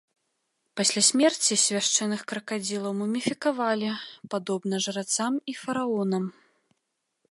Пасля 0.79 1.01
смерці 1.09 1.53
свяшчэнных 1.65 2.21
кракадзілаў 2.31 2.97
муміфікавалі, 3.03 3.89
падобна 4.35 4.75
жрацам 4.89 5.33
і 5.53 5.61
фараонам. 5.65 6.23